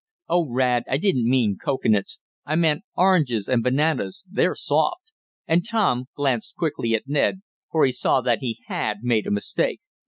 "Oh, 0.27 0.49
Rad, 0.49 0.83
I 0.89 0.97
didn't 0.97 1.29
mean 1.29 1.59
cocoanuts! 1.63 2.21
I 2.43 2.55
meant 2.55 2.81
oranges 2.97 3.47
and 3.47 3.61
bananas 3.61 4.25
they're 4.27 4.55
soft," 4.55 5.11
and 5.47 5.63
Tom 5.63 6.05
glanced 6.15 6.55
quickly 6.55 6.95
at 6.95 7.07
Ned, 7.07 7.43
for 7.69 7.85
he 7.85 7.91
saw 7.91 8.19
that 8.21 8.39
he 8.39 8.57
had 8.65 9.03
made 9.03 9.27
a 9.27 9.31
mistake. 9.31 9.79